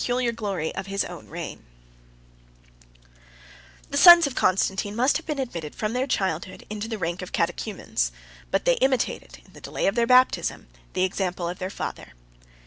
[0.01, 1.57] ]The
[3.93, 8.11] sons of Constantine must have been admitted from their childhood into the rank of catechumens;
[8.49, 12.13] but they imitated, in the delay of their baptism, the example of their father.